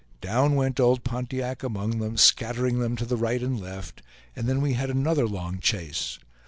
Down 0.19 0.55
went 0.55 0.79
old 0.79 1.03
Pontiac 1.03 1.61
among 1.61 1.99
them, 1.99 2.17
scattering 2.17 2.79
them 2.79 2.95
to 2.95 3.05
the 3.05 3.17
right 3.17 3.39
and 3.39 3.59
left, 3.61 4.01
and 4.35 4.47
then 4.49 4.59
we 4.59 4.73
had 4.73 4.89
another 4.89 5.27
long 5.27 5.59
chase. 5.59 6.17